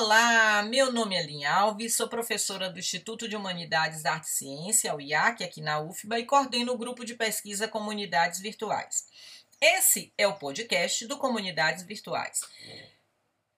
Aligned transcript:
Olá, 0.00 0.62
meu 0.62 0.92
nome 0.92 1.16
é 1.16 1.22
Linha 1.24 1.52
Alves, 1.52 1.96
sou 1.96 2.06
professora 2.06 2.70
do 2.70 2.78
Instituto 2.78 3.28
de 3.28 3.34
Humanidades, 3.34 4.06
Arte 4.06 4.28
e 4.28 4.30
Ciência, 4.30 4.94
o 4.94 5.00
IAC, 5.00 5.42
aqui 5.42 5.60
na 5.60 5.80
UFBA, 5.80 6.20
e 6.20 6.24
coordeno 6.24 6.72
o 6.72 6.78
grupo 6.78 7.04
de 7.04 7.16
pesquisa 7.16 7.66
Comunidades 7.66 8.38
Virtuais. 8.38 9.06
Esse 9.60 10.12
é 10.16 10.24
o 10.28 10.36
podcast 10.36 11.04
do 11.08 11.18
Comunidades 11.18 11.82
Virtuais. 11.82 12.42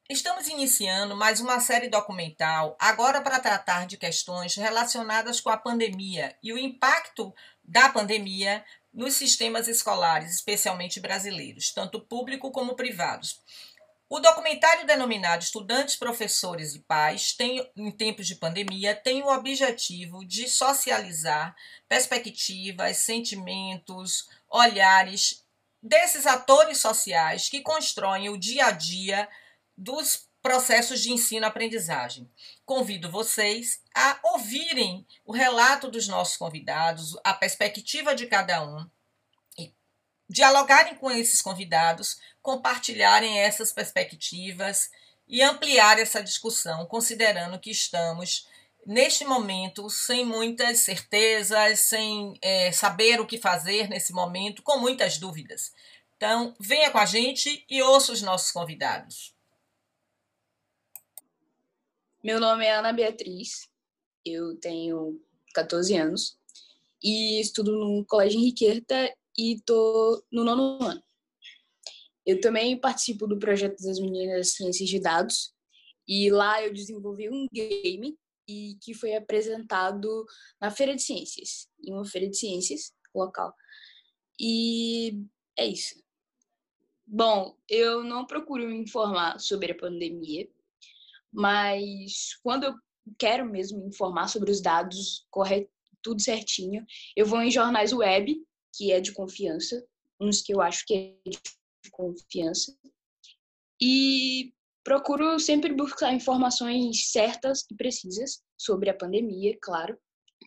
Estamos 0.08 0.48
iniciando 0.48 1.14
mais 1.14 1.40
uma 1.40 1.60
série 1.60 1.90
documental, 1.90 2.74
agora 2.80 3.20
para 3.20 3.38
tratar 3.38 3.86
de 3.86 3.98
questões 3.98 4.54
relacionadas 4.54 5.42
com 5.42 5.50
a 5.50 5.58
pandemia 5.58 6.34
e 6.42 6.54
o 6.54 6.58
impacto 6.58 7.34
da 7.62 7.90
pandemia 7.90 8.64
nos 8.94 9.12
sistemas 9.12 9.68
escolares, 9.68 10.34
especialmente 10.34 11.00
brasileiros, 11.00 11.70
tanto 11.70 12.00
público 12.00 12.50
como 12.50 12.74
privados. 12.74 13.42
O 14.12 14.18
documentário 14.18 14.84
denominado 14.84 15.44
Estudantes, 15.44 15.94
Professores 15.94 16.74
e 16.74 16.80
Pais, 16.80 17.32
tem, 17.32 17.64
em 17.76 17.92
tempos 17.92 18.26
de 18.26 18.34
pandemia, 18.34 18.92
tem 18.92 19.22
o 19.22 19.32
objetivo 19.32 20.26
de 20.26 20.48
socializar 20.48 21.54
perspectivas, 21.88 22.96
sentimentos, 22.96 24.28
olhares 24.48 25.44
desses 25.80 26.26
atores 26.26 26.78
sociais 26.78 27.48
que 27.48 27.60
constroem 27.60 28.28
o 28.28 28.36
dia 28.36 28.66
a 28.66 28.70
dia 28.72 29.28
dos 29.78 30.28
processos 30.42 31.00
de 31.00 31.12
ensino-aprendizagem. 31.12 32.28
Convido 32.66 33.12
vocês 33.12 33.80
a 33.94 34.18
ouvirem 34.24 35.06
o 35.24 35.32
relato 35.32 35.88
dos 35.88 36.08
nossos 36.08 36.36
convidados, 36.36 37.16
a 37.22 37.32
perspectiva 37.32 38.12
de 38.12 38.26
cada 38.26 38.60
um 38.60 38.90
dialogarem 40.30 40.94
com 40.94 41.10
esses 41.10 41.42
convidados, 41.42 42.20
compartilharem 42.40 43.40
essas 43.40 43.72
perspectivas 43.72 44.88
e 45.26 45.42
ampliar 45.42 45.98
essa 45.98 46.22
discussão, 46.22 46.86
considerando 46.86 47.58
que 47.58 47.70
estamos 47.70 48.48
neste 48.86 49.24
momento 49.24 49.90
sem 49.90 50.24
muitas 50.24 50.78
certezas, 50.78 51.80
sem 51.80 52.38
é, 52.40 52.70
saber 52.70 53.20
o 53.20 53.26
que 53.26 53.38
fazer 53.38 53.88
nesse 53.88 54.12
momento, 54.12 54.62
com 54.62 54.78
muitas 54.78 55.18
dúvidas. 55.18 55.72
Então, 56.16 56.54
venha 56.60 56.90
com 56.90 56.98
a 56.98 57.06
gente 57.06 57.64
e 57.68 57.82
ouça 57.82 58.12
os 58.12 58.22
nossos 58.22 58.52
convidados. 58.52 59.34
Meu 62.22 62.38
nome 62.38 62.64
é 62.64 62.72
Ana 62.72 62.92
Beatriz, 62.92 63.68
eu 64.24 64.54
tenho 64.56 65.20
14 65.54 65.96
anos 65.96 66.38
e 67.02 67.40
estudo 67.40 67.72
no 67.72 68.04
Colégio 68.04 68.38
Henriqueta 68.38 69.12
e 69.36 69.60
tô 69.64 70.22
no 70.30 70.44
nono 70.44 70.82
ano. 70.82 71.02
Eu 72.26 72.40
também 72.40 72.78
participo 72.78 73.26
do 73.26 73.38
projeto 73.38 73.82
das 73.82 73.98
meninas 73.98 74.52
Ciências 74.52 74.88
de 74.88 75.00
Dados 75.00 75.52
e 76.06 76.30
lá 76.30 76.62
eu 76.62 76.72
desenvolvi 76.72 77.28
um 77.30 77.46
game 77.52 78.18
e 78.48 78.76
que 78.82 78.92
foi 78.94 79.14
apresentado 79.14 80.26
na 80.60 80.70
Feira 80.70 80.94
de 80.94 81.02
Ciências, 81.02 81.68
em 81.82 81.92
uma 81.92 82.04
feira 82.04 82.28
de 82.28 82.36
ciências 82.36 82.92
local. 83.14 83.54
E 84.38 85.22
é 85.56 85.66
isso. 85.66 86.02
Bom, 87.06 87.56
eu 87.68 88.02
não 88.02 88.26
procuro 88.26 88.66
me 88.66 88.76
informar 88.76 89.38
sobre 89.38 89.72
a 89.72 89.76
pandemia, 89.76 90.48
mas 91.32 92.36
quando 92.42 92.64
eu 92.64 92.74
quero 93.18 93.44
mesmo 93.44 93.80
me 93.80 93.88
informar 93.88 94.28
sobre 94.28 94.50
os 94.50 94.60
dados, 94.60 95.26
correr 95.30 95.68
tudo 96.02 96.20
certinho, 96.20 96.84
eu 97.16 97.26
vou 97.26 97.42
em 97.42 97.50
jornais 97.50 97.92
web 97.92 98.40
que 98.74 98.92
é 98.92 99.00
de 99.00 99.12
confiança, 99.12 99.84
uns 100.20 100.42
que 100.42 100.52
eu 100.52 100.60
acho 100.60 100.84
que 100.86 100.94
é 100.94 101.30
de 101.30 101.90
confiança. 101.90 102.76
E 103.80 104.52
procuro 104.84 105.38
sempre 105.38 105.72
buscar 105.72 106.12
informações 106.12 107.10
certas 107.10 107.64
e 107.70 107.74
precisas 107.74 108.42
sobre 108.58 108.90
a 108.90 108.96
pandemia, 108.96 109.56
claro, 109.62 109.98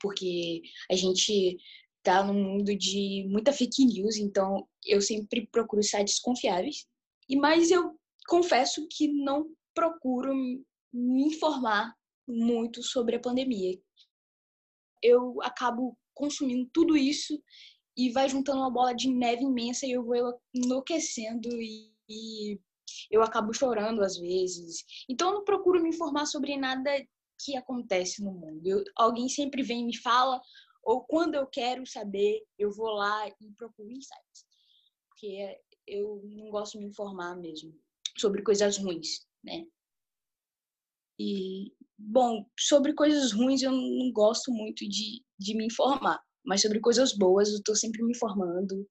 porque 0.02 0.62
a 0.92 0.96
gente 0.96 1.58
está 1.98 2.24
num 2.24 2.34
mundo 2.34 2.76
de 2.76 3.26
muita 3.30 3.54
fake 3.54 3.86
news, 3.86 4.18
então 4.18 4.68
eu 4.86 5.02
sempre 5.02 5.48
procuro 5.48 5.82
sites 5.82 6.20
confiáveis. 6.20 6.86
E 7.30 7.36
mais 7.36 7.72
eu 7.72 7.98
confesso 8.28 8.86
que 8.90 9.08
não 9.08 9.50
procuro 9.74 10.34
me 10.36 11.24
informar 11.24 11.96
muito 12.28 12.84
sobre 12.84 13.16
a 13.16 13.20
pandemia. 13.20 13.80
Eu 15.02 15.42
acabo 15.42 15.98
consumindo 16.14 16.70
tudo 16.72 16.96
isso 16.96 17.42
e 17.96 18.12
vai 18.12 18.28
juntando 18.28 18.60
uma 18.60 18.72
bola 18.72 18.94
de 18.94 19.10
neve 19.10 19.44
imensa 19.44 19.86
e 19.86 19.92
eu 19.92 20.04
vou 20.04 20.40
enlouquecendo 20.54 21.50
e, 21.62 21.94
e 22.10 22.60
eu 23.12 23.22
acabo 23.22 23.54
chorando 23.54 24.02
às 24.02 24.18
vezes. 24.18 24.84
Então 25.10 25.30
eu 25.30 25.36
não 25.36 25.44
procuro 25.44 25.82
me 25.82 25.90
informar 25.90 26.26
sobre 26.26 26.58
nada 26.58 26.90
que 27.44 27.56
acontece 27.56 28.24
no 28.24 28.32
mundo. 28.32 28.66
Eu, 28.66 28.84
alguém 28.96 29.30
sempre 29.30 29.64
vem 29.64 29.82
e 29.82 29.86
me 29.86 29.98
fala, 29.98 30.42
ou 30.84 31.04
quando 31.04 31.36
eu 31.36 31.48
quero 31.48 31.86
saber, 31.86 32.44
eu 32.58 32.72
vou 32.72 32.90
lá 32.90 33.28
e 33.28 33.52
procuro 33.58 33.92
insights. 33.92 34.46
Porque 35.10 35.58
eu 35.88 36.22
não 36.26 36.50
gosto 36.50 36.74
de 36.74 36.80
me 36.80 36.90
informar 36.90 37.36
mesmo 37.36 37.74
sobre 38.18 38.42
coisas 38.42 38.78
ruins, 38.78 39.26
né? 39.44 39.66
E, 41.20 41.72
bom, 41.98 42.46
sobre 42.58 42.94
coisas 42.94 43.32
ruins 43.32 43.62
eu 43.62 43.72
não 43.72 44.12
gosto 44.12 44.52
muito 44.52 44.88
de, 44.88 45.24
de 45.38 45.56
me 45.56 45.66
informar. 45.66 46.22
Mas 46.44 46.62
sobre 46.62 46.80
coisas 46.80 47.14
boas, 47.14 47.50
eu 47.50 47.58
estou 47.58 47.76
sempre 47.76 48.04
me 48.04 48.12
informando 48.12 48.88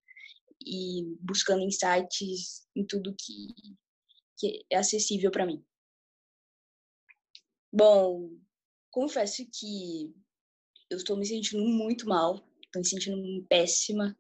e 0.65 1.17
buscando 1.21 1.63
insights 1.63 2.67
em 2.75 2.85
tudo 2.87 3.15
que, 3.19 3.77
que 4.39 4.65
é 4.71 4.77
acessível 4.77 5.31
para 5.31 5.47
mim. 5.47 5.62
Bom, 7.73 8.31
confesso 8.91 9.43
que 9.53 10.15
eu 10.91 10.97
estou 10.97 11.17
me 11.17 11.27
sentindo 11.27 11.65
muito 11.65 12.07
mal, 12.07 12.37
estou 12.65 12.81
me 12.81 12.89
sentindo 12.89 13.47
péssima. 13.49 14.17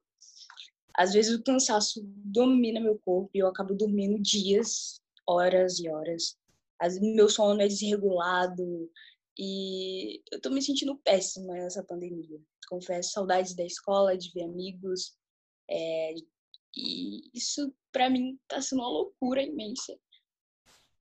Às 0.94 1.12
vezes 1.12 1.34
o 1.34 1.42
cansaço 1.42 2.02
domina 2.04 2.80
meu 2.80 2.98
corpo 2.98 3.30
e 3.34 3.38
eu 3.38 3.46
acabo 3.46 3.74
dormindo 3.74 4.20
dias, 4.20 5.00
horas 5.26 5.78
e 5.78 5.88
horas. 5.88 6.36
Vezes 6.82 7.00
meu 7.00 7.28
sono 7.28 7.62
é 7.62 7.68
desregulado 7.68 8.90
e 9.38 10.20
eu 10.30 10.36
estou 10.36 10.52
me 10.52 10.60
sentindo 10.60 10.98
péssima 10.98 11.54
nessa 11.54 11.82
pandemia 11.82 12.40
confesso, 12.72 13.12
saudades 13.12 13.54
da 13.54 13.64
escola, 13.64 14.16
de 14.16 14.30
ver 14.32 14.44
amigos. 14.44 15.14
É, 15.70 16.14
e 16.74 17.30
isso, 17.34 17.74
para 17.92 18.08
mim, 18.08 18.38
está 18.42 18.62
sendo 18.62 18.80
uma 18.80 18.88
loucura 18.88 19.42
imensa. 19.42 19.98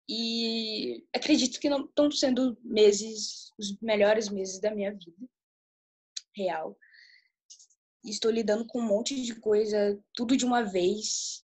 E 0.09 1.05
acredito 1.15 1.59
que 1.59 1.69
não 1.69 1.85
estão 1.85 2.11
sendo 2.11 2.57
meses, 2.61 3.49
os 3.57 3.79
melhores 3.79 4.27
meses 4.27 4.59
da 4.59 4.75
minha 4.75 4.91
vida, 4.91 5.29
real. 6.35 6.77
Estou 8.03 8.29
lidando 8.29 8.65
com 8.65 8.79
um 8.79 8.87
monte 8.87 9.21
de 9.21 9.35
coisa, 9.35 9.97
tudo 10.13 10.35
de 10.35 10.43
uma 10.43 10.63
vez. 10.63 11.45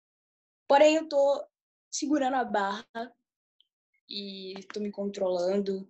Porém, 0.66 0.96
eu 0.96 1.04
estou 1.04 1.46
segurando 1.92 2.36
a 2.36 2.46
barra 2.46 3.14
e 4.08 4.54
estou 4.58 4.82
me 4.82 4.92
controlando. 4.92 5.86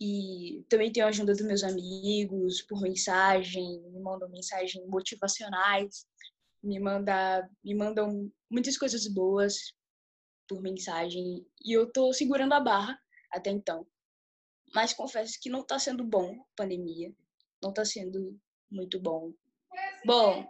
E 0.00 0.64
também 0.68 0.92
tenho 0.92 1.06
a 1.06 1.08
ajuda 1.08 1.32
dos 1.32 1.46
meus 1.46 1.62
amigos 1.62 2.60
por 2.62 2.80
mensagem, 2.82 3.80
me 3.90 4.00
mandam 4.00 4.28
mensagens 4.28 4.86
motivacionais, 4.86 6.06
me, 6.62 6.78
manda, 6.78 7.48
me 7.64 7.74
mandam 7.74 8.30
muitas 8.50 8.76
coisas 8.76 9.06
boas 9.06 9.74
por 10.46 10.60
mensagem. 10.60 11.46
E 11.64 11.72
eu 11.72 11.90
tô 11.90 12.12
segurando 12.12 12.52
a 12.52 12.60
barra 12.60 12.98
até 13.32 13.50
então. 13.50 13.86
Mas 14.74 14.92
confesso 14.92 15.38
que 15.40 15.48
não 15.48 15.64
tá 15.64 15.78
sendo 15.78 16.04
bom 16.04 16.32
a 16.40 16.56
pandemia. 16.56 17.14
Não 17.62 17.72
tá 17.72 17.84
sendo 17.84 18.38
muito 18.70 19.00
bom. 19.00 19.32
Bom, 20.04 20.46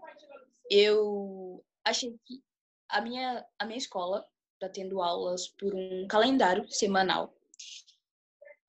eu 0.69 1.65
achei 1.85 2.19
que 2.25 2.43
a 2.89 3.01
minha, 3.01 3.47
a 3.59 3.65
minha 3.65 3.79
escola 3.79 4.27
tá 4.59 4.69
tendo 4.69 5.01
aulas 5.01 5.49
por 5.49 5.73
um 5.75 6.07
calendário 6.09 6.69
semanal 6.69 7.36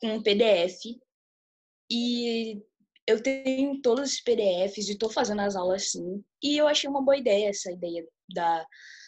um 0.03 0.21
PDF 0.21 0.99
e 1.89 2.61
eu 3.05 3.23
tenho 3.23 3.81
todos 3.81 4.13
os 4.13 4.21
PDFs 4.21 4.89
e 4.89 4.91
estou 4.91 5.09
fazendo 5.09 5.41
as 5.41 5.55
aulas 5.55 5.91
sim. 5.91 6.23
E 6.43 6.57
eu 6.57 6.67
achei 6.67 6.89
uma 6.89 7.01
boa 7.01 7.17
ideia 7.17 7.49
essa 7.49 7.71
ideia 7.71 8.05
da, 8.29 8.65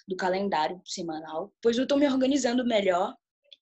do 0.07 0.15
calendário 0.15 0.81
semanal, 0.85 1.53
pois 1.61 1.77
eu 1.77 1.83
estou 1.83 1.97
me 1.97 2.07
organizando 2.07 2.65
melhor 2.65 3.13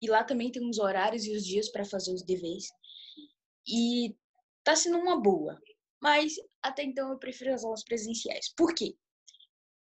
e 0.01 0.07
lá 0.07 0.23
também 0.23 0.51
tem 0.51 0.67
os 0.69 0.77
horários 0.77 1.25
e 1.25 1.35
os 1.35 1.43
dias 1.43 1.69
para 1.69 1.83
fazer 1.83 2.13
os 2.13 2.23
deveres. 2.23 2.67
E 3.67 4.15
tá 4.63 4.75
sendo 4.75 4.99
uma 4.99 5.19
boa. 5.19 5.59
Mas 6.01 6.35
até 6.61 6.83
então 6.83 7.11
eu 7.11 7.17
prefiro 7.17 7.53
as 7.53 7.63
aulas 7.63 7.83
presenciais. 7.83 8.53
Por 8.55 8.75
quê? 8.75 8.95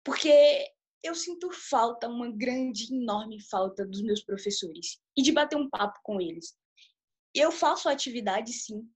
Porque 0.05 0.69
eu 1.03 1.15
sinto 1.15 1.49
falta, 1.53 2.09
uma 2.09 2.31
grande, 2.31 2.93
enorme 2.93 3.41
falta 3.41 3.87
dos 3.87 4.03
meus 4.03 4.23
professores 4.25 4.99
e 5.17 5.23
de 5.23 5.31
bater 5.31 5.57
um 5.57 5.71
papo 5.71 5.99
com 6.03 6.21
eles 6.21 6.59
eu 7.35 7.51
faço 7.53 7.89
a 7.89 7.93
atividade 7.93 8.53
sim, 8.53 8.89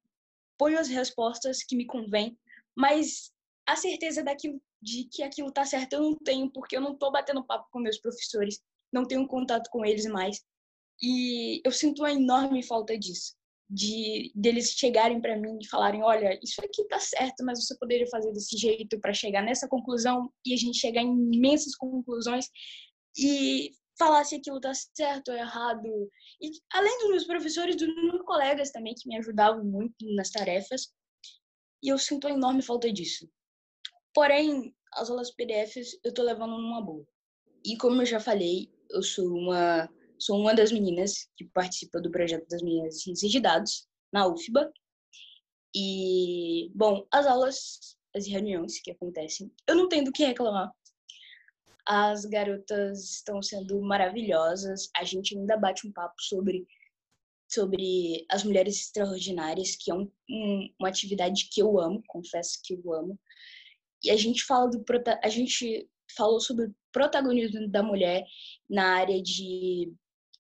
ponho 0.59 0.79
as 0.79 0.89
respostas 0.89 1.63
que 1.63 1.77
me 1.77 1.87
convêm, 1.87 2.39
mas 2.77 3.33
a 3.67 3.77
certeza 3.77 4.23
daquilo, 4.23 4.61
de 4.81 5.05
que 5.05 5.23
aquilo 5.23 5.49
está 5.49 5.65
certo 5.65 5.95
eu 5.95 6.03
não 6.03 6.17
tenho, 6.17 6.51
porque 6.51 6.77
eu 6.77 6.81
não 6.81 6.93
estou 6.93 7.11
batendo 7.11 7.45
papo 7.45 7.69
com 7.71 7.79
meus 7.79 7.99
professores, 7.99 8.61
não 8.93 9.05
tenho 9.05 9.27
contato 9.27 9.69
com 9.71 9.85
eles 9.85 10.07
mais. 10.07 10.41
E 11.03 11.61
eu 11.65 11.73
sinto 11.73 12.01
uma 12.01 12.13
enorme 12.13 12.63
falta 12.63 12.97
disso. 12.97 13.35
De 13.69 14.31
deles 14.35 14.73
chegarem 14.73 15.21
para 15.21 15.37
mim 15.37 15.59
e 15.61 15.67
falarem, 15.67 16.03
olha, 16.03 16.39
isso 16.43 16.61
aqui 16.63 16.85
tá 16.87 17.01
certo, 17.01 17.45
mas 17.45 17.65
você 17.65 17.77
poderia 17.79 18.07
fazer 18.09 18.31
desse 18.33 18.57
jeito 18.57 19.01
para 19.01 19.15
chegar 19.15 19.43
nessa 19.43 19.67
conclusão 19.67 20.31
e 20.45 20.53
a 20.53 20.57
gente 20.57 20.79
chegar 20.79 21.03
em 21.03 21.35
imensas 21.35 21.75
conclusões 21.75 22.47
e 23.17 23.71
falar 23.99 24.25
se 24.25 24.37
aquilo 24.37 24.61
tá 24.61 24.73
certo 24.75 25.31
ou 25.31 25.37
errado. 25.37 26.11
E 26.41 26.51
além 26.73 26.99
dos 26.99 27.11
meus 27.11 27.25
professores, 27.25 27.77
dos 27.77 27.95
meus 27.95 28.23
colegas 28.23 28.71
também 28.71 28.95
que 28.95 29.09
me 29.09 29.17
ajudavam 29.17 29.65
muito 29.65 29.95
nas 30.15 30.31
tarefas. 30.31 30.93
E 31.83 31.89
eu 31.89 31.99
sinto 31.99 32.27
uma 32.27 32.37
enorme 32.37 32.63
falta 32.63 32.93
disso. 32.93 33.29
Porém, 34.13 34.75
as 34.95 35.11
aulas 35.11 35.31
PDFs 35.31 35.99
eu 36.05 36.13
tô 36.13 36.23
levando 36.23 36.57
numa 36.59 36.81
boa. 36.81 37.07
E 37.65 37.77
como 37.77 38.03
eu 38.03 38.07
já 38.07 38.21
falei, 38.21 38.71
eu 38.91 39.03
sou 39.03 39.27
uma 39.27 39.89
sou 40.19 40.39
uma 40.39 40.55
das 40.55 40.73
meninas 40.73 41.29
que 41.37 41.45
participa 41.45 42.01
do 42.01 42.11
projeto 42.11 42.47
das 42.49 42.61
de 42.61 42.91
ciências 42.93 43.31
de 43.31 43.41
dados 43.41 43.87
na 44.13 44.27
UFBA. 44.27 44.73
E 45.75 46.71
bom, 46.75 47.07
as 47.11 47.27
aulas, 47.27 47.97
as 48.15 48.27
reuniões 48.27 48.81
que 48.81 48.93
acontecem, 48.93 49.53
eu 49.67 49.75
não 49.75 49.89
tenho 49.89 50.05
do 50.05 50.13
que 50.13 50.25
reclamar. 50.25 50.73
As 51.87 52.25
garotas 52.25 53.17
estão 53.17 53.43
sendo 53.43 53.81
maravilhosas. 53.83 54.91
A 54.97 55.05
gente 55.05 55.37
ainda 55.37 55.57
bate 55.57 55.87
um 55.87 55.93
papo 55.93 56.21
sobre 56.21 56.67
sobre 57.47 58.27
as 58.31 58.43
mulheres 58.43 58.81
extraordinárias, 58.81 59.77
que 59.77 59.91
é 59.91 59.95
um, 59.95 60.11
um, 60.29 60.69
uma 60.81 60.89
atividade 60.89 61.49
que 61.53 61.63
eu 61.63 61.79
amo, 61.79 62.03
confesso 62.09 62.61
que 62.65 62.75
eu 62.75 62.93
amo. 62.93 63.19
E 64.03 64.11
a 64.11 64.17
gente 64.17 64.45
fala 64.45 64.69
do 64.71 64.85
a 65.23 65.29
gente 65.29 65.89
falou 66.17 66.41
sobre 66.41 66.67
o 66.67 66.75
protagonismo 66.93 67.69
da 67.69 67.83
mulher 67.83 68.25
na 68.69 68.97
área 68.97 69.23
de 69.23 69.93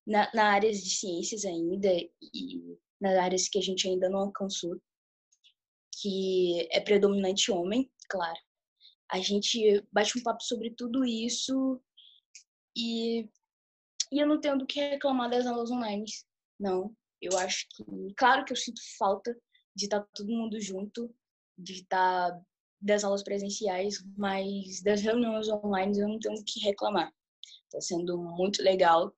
na, 0.06 0.30
na 0.34 0.44
áreas 0.50 0.82
de 0.82 0.90
ciências 0.90 1.44
ainda 1.44 1.88
e 1.88 2.78
nas 3.00 3.16
áreas 3.16 3.48
que 3.48 3.58
a 3.58 3.62
gente 3.62 3.88
ainda 3.88 4.08
não 4.08 4.20
alcançou, 4.20 4.76
que 6.00 6.68
é 6.70 6.80
predominante 6.80 7.50
homem, 7.50 7.90
claro. 8.08 8.38
A 9.10 9.20
gente 9.20 9.84
bate 9.92 10.18
um 10.18 10.22
papo 10.22 10.42
sobre 10.42 10.70
tudo 10.70 11.04
isso 11.04 11.80
e, 12.76 13.28
e 14.10 14.18
eu 14.18 14.26
não 14.26 14.40
tenho 14.40 14.58
do 14.58 14.66
que 14.66 14.80
reclamar 14.80 15.30
das 15.30 15.46
aulas 15.46 15.70
online, 15.70 16.04
não. 16.58 16.94
Eu 17.20 17.38
acho 17.38 17.66
que, 17.70 17.84
claro 18.16 18.44
que 18.44 18.52
eu 18.52 18.56
sinto 18.56 18.80
falta 18.98 19.36
de 19.74 19.84
estar 19.84 20.00
todo 20.14 20.32
mundo 20.32 20.60
junto, 20.60 21.14
de 21.56 21.74
estar 21.74 22.40
das 22.80 23.02
aulas 23.02 23.22
presenciais, 23.22 24.04
mas 24.16 24.82
das 24.82 25.00
reuniões 25.00 25.48
online 25.48 25.98
eu 25.98 26.08
não 26.08 26.18
tenho 26.18 26.38
o 26.38 26.44
que 26.44 26.60
reclamar. 26.60 27.12
Está 27.64 27.80
sendo 27.80 28.18
muito 28.18 28.62
legal. 28.62 29.14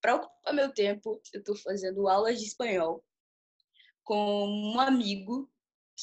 Para 0.00 0.16
ocupar 0.16 0.54
meu 0.54 0.72
tempo, 0.72 1.20
eu 1.32 1.40
estou 1.40 1.56
fazendo 1.56 2.08
aulas 2.08 2.38
de 2.38 2.46
espanhol 2.46 3.04
com 4.04 4.46
um 4.46 4.80
amigo 4.80 5.50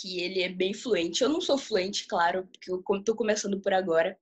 que 0.02 0.22
ele 0.22 0.42
é 0.42 0.50
bem 0.50 0.74
fluente. 0.74 1.24
Eu 1.24 1.30
não 1.30 1.42
sou 1.42 1.58
fluente, 1.58 2.08
claro, 2.08 2.48
porque 2.48 2.72
eu 2.72 2.84
estou 3.00 3.16
começando 3.16 3.60
por 3.62 3.74
agora. 3.74 4.18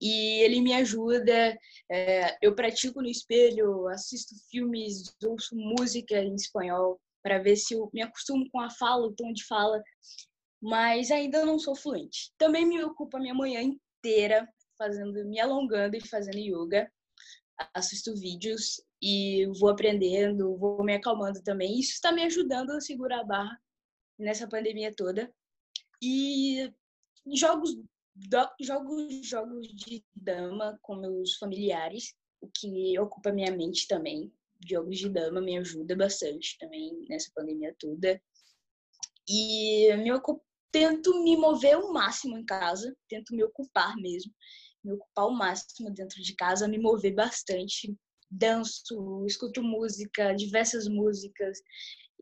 E 0.00 0.42
ele 0.42 0.60
me 0.60 0.72
ajuda. 0.74 1.58
É, 1.90 2.36
eu 2.42 2.54
pratico 2.54 3.00
no 3.00 3.08
espelho, 3.08 3.86
assisto 3.88 4.34
filmes, 4.50 5.14
ouço 5.24 5.54
música 5.56 6.18
em 6.18 6.34
espanhol 6.34 7.00
para 7.22 7.38
ver 7.38 7.56
se 7.56 7.74
eu 7.74 7.88
me 7.92 8.02
acostumo 8.02 8.48
com 8.50 8.60
a 8.60 8.68
fala, 8.68 9.06
o 9.06 9.12
tom 9.12 9.32
de 9.32 9.44
fala 9.46 9.80
mas 10.62 11.10
ainda 11.10 11.44
não 11.44 11.58
sou 11.58 11.74
fluente. 11.74 12.32
Também 12.38 12.64
me 12.64 12.82
ocupa 12.84 13.18
minha 13.18 13.34
manhã 13.34 13.60
inteira 13.60 14.48
fazendo, 14.78 15.24
me 15.26 15.40
alongando 15.40 15.96
e 15.96 16.08
fazendo 16.08 16.38
yoga. 16.38 16.90
Assisto 17.74 18.14
vídeos 18.14 18.80
e 19.02 19.46
vou 19.58 19.70
aprendendo, 19.70 20.56
vou 20.56 20.84
me 20.84 20.94
acalmando 20.94 21.42
também. 21.42 21.78
Isso 21.80 21.92
está 21.92 22.12
me 22.12 22.22
ajudando 22.22 22.70
a 22.70 22.80
segurar 22.80 23.20
a 23.20 23.24
barra 23.24 23.60
nessa 24.18 24.46
pandemia 24.48 24.94
toda. 24.94 25.32
E 26.02 26.72
jogos 27.34 27.76
jogos 28.60 29.26
jogos 29.26 29.66
de 29.68 30.04
dama 30.14 30.78
com 30.82 30.96
meus 30.96 31.36
familiares, 31.36 32.14
o 32.40 32.48
que 32.48 32.98
ocupa 32.98 33.32
minha 33.32 33.50
mente 33.50 33.86
também. 33.88 34.32
Jogos 34.68 34.98
de 34.98 35.08
dama 35.08 35.40
me 35.40 35.56
ajuda 35.58 35.96
bastante 35.96 36.56
também 36.58 37.06
nessa 37.08 37.30
pandemia 37.34 37.74
toda. 37.78 38.20
E 39.28 39.94
me 39.96 40.12
ocupa 40.12 40.42
tento 40.72 41.22
me 41.22 41.36
mover 41.36 41.76
o 41.76 41.92
máximo 41.92 42.36
em 42.36 42.44
casa, 42.44 42.96
tento 43.06 43.36
me 43.36 43.44
ocupar 43.44 43.94
mesmo, 43.96 44.32
me 44.82 44.92
ocupar 44.92 45.26
o 45.26 45.32
máximo 45.32 45.90
dentro 45.90 46.20
de 46.22 46.34
casa, 46.34 46.66
me 46.66 46.78
mover 46.78 47.14
bastante, 47.14 47.94
danço, 48.30 49.24
escuto 49.26 49.62
música, 49.62 50.32
diversas 50.32 50.88
músicas 50.88 51.60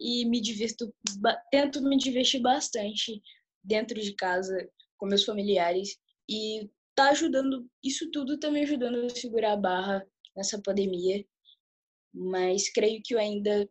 e 0.00 0.25
me 0.25 0.41
divirto, 0.41 0.93
tento 1.50 1.82
me 1.82 1.97
divertir 1.99 2.41
bastante 2.41 3.20
dentro 3.62 4.00
de 4.00 4.14
casa 4.14 4.69
com 4.97 5.06
meus 5.06 5.25
familiares 5.25 5.99
e 6.29 6.70
tá 6.94 7.11
ajudando, 7.11 7.69
isso 7.85 8.11
tudo 8.11 8.38
tá 8.38 8.50
me 8.50 8.62
ajudando 8.62 9.05
a 9.05 9.11
segurar 9.11 9.52
a 9.52 9.56
barra 9.56 10.06
nessa 10.35 10.61
pandemia, 10.62 11.25
mas 12.12 12.70
creio 12.73 13.00
que 13.05 13.14
eu 13.14 13.19
ainda 13.19 13.69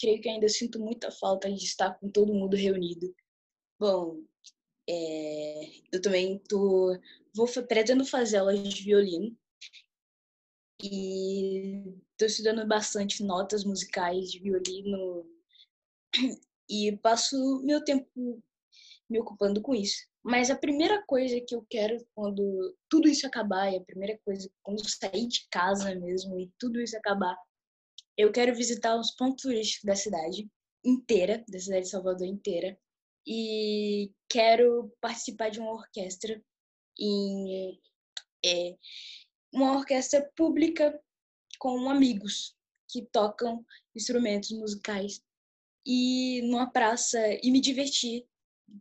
creio 0.00 0.20
que 0.22 0.28
ainda 0.30 0.48
sinto 0.48 0.80
muita 0.80 1.10
falta 1.10 1.52
de 1.52 1.62
estar 1.62 1.92
com 1.98 2.10
todo 2.10 2.32
mundo 2.32 2.56
reunido. 2.56 3.14
Bom, 3.78 4.22
é, 4.88 5.70
eu 5.92 6.00
também 6.00 6.38
tô, 6.48 6.98
vou, 7.34 7.46
pretendo 7.68 8.04
fazer 8.04 8.38
aulas 8.38 8.66
de 8.72 8.82
violino 8.82 9.36
e 10.82 11.84
estou 12.12 12.26
estudando 12.26 12.66
bastante 12.66 13.22
notas 13.22 13.62
musicais 13.64 14.30
de 14.30 14.40
violino 14.40 15.26
e 16.68 16.96
passo 16.98 17.62
meu 17.64 17.82
tempo 17.84 18.42
me 19.08 19.18
ocupando 19.18 19.60
com 19.60 19.74
isso. 19.74 20.08
Mas 20.22 20.50
a 20.50 20.56
primeira 20.56 21.02
coisa 21.06 21.40
que 21.40 21.54
eu 21.54 21.66
quero 21.68 21.96
quando 22.14 22.76
tudo 22.88 23.08
isso 23.08 23.26
acabar, 23.26 23.72
e 23.72 23.76
a 23.76 23.84
primeira 23.84 24.18
coisa 24.24 24.50
quando 24.62 24.86
sair 24.88 25.26
de 25.26 25.48
casa 25.50 25.94
mesmo 25.94 26.38
e 26.38 26.50
tudo 26.58 26.80
isso 26.80 26.96
acabar, 26.96 27.36
eu 28.16 28.30
quero 28.30 28.54
visitar 28.54 28.98
os 28.98 29.12
pontos 29.12 29.42
turísticos 29.42 29.84
da 29.84 29.96
cidade 29.96 30.48
inteira, 30.84 31.44
da 31.48 31.58
cidade 31.58 31.84
de 31.84 31.90
Salvador 31.90 32.26
inteira, 32.26 32.78
e 33.26 34.12
quero 34.28 34.94
participar 35.00 35.50
de 35.50 35.58
uma 35.58 35.72
orquestra 35.72 36.42
em 36.98 37.80
é, 38.44 38.76
uma 39.52 39.76
orquestra 39.78 40.30
pública 40.36 40.98
com 41.58 41.90
amigos 41.90 42.54
que 42.88 43.06
tocam 43.12 43.64
instrumentos 43.94 44.50
musicais 44.50 45.22
e 45.84 46.42
numa 46.42 46.70
praça 46.70 47.18
e 47.42 47.50
me 47.50 47.60
divertir 47.60 48.26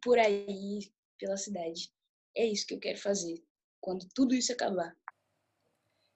por 0.01 0.17
aí 0.17 0.91
pela 1.17 1.37
cidade. 1.37 1.91
É 2.35 2.45
isso 2.45 2.65
que 2.65 2.73
eu 2.73 2.79
quero 2.79 2.97
fazer 2.97 3.43
quando 3.81 4.07
tudo 4.13 4.35
isso 4.35 4.51
acabar. 4.51 4.95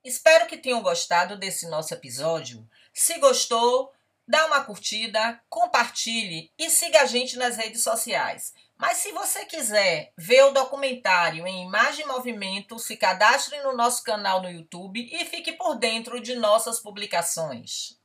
Espero 0.04 0.48
que 0.48 0.58
tenham 0.58 0.82
gostado 0.82 1.38
desse 1.38 1.68
nosso 1.70 1.94
episódio. 1.94 2.70
Se 2.94 3.18
gostou, 3.20 3.92
dá 4.28 4.46
uma 4.46 4.64
curtida, 4.64 5.42
compartilhe 5.50 6.52
e 6.58 6.70
siga 6.70 7.02
a 7.02 7.06
gente 7.06 7.38
nas 7.38 7.56
redes 7.56 7.84
sociais. 7.84 8.54
Mas 8.78 8.98
se 8.98 9.14
você 9.14 9.46
quiser 9.46 10.12
ver 10.18 10.44
o 10.44 10.52
documentário 10.52 11.48
em 11.48 11.64
imagem 11.64 12.04
e 12.04 12.08
movimento, 12.08 12.78
se 12.80 12.98
cadastre 12.98 13.62
no 13.62 13.76
nosso 13.78 14.04
canal 14.04 14.42
no 14.42 14.50
YouTube 14.50 15.08
e 15.10 15.26
fique 15.26 15.54
por 15.54 15.76
dentro 15.76 16.20
de 16.20 16.36
nossas 16.36 16.82
publicações. 16.82 17.98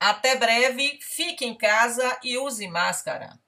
Até 0.00 0.36
breve, 0.36 0.98
fique 1.00 1.44
em 1.46 1.56
casa 1.56 2.18
e 2.24 2.38
use 2.38 2.66
máscara. 2.68 3.39